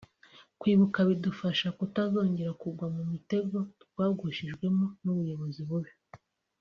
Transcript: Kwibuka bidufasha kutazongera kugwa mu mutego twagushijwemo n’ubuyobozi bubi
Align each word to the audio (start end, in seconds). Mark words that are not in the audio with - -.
Kwibuka 0.59 0.99
bidufasha 1.09 1.67
kutazongera 1.77 2.51
kugwa 2.61 2.85
mu 2.95 3.03
mutego 3.11 3.57
twagushijwemo 3.83 4.85
n’ubuyobozi 5.03 5.61
bubi 5.69 5.93